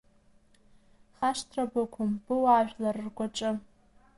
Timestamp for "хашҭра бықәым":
1.17-2.11